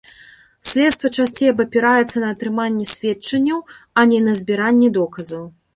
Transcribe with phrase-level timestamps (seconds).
[0.69, 3.59] Следства часцей абапіраецца на атрыманне сведчанняў,
[4.01, 5.51] а не на збіранне доказаў.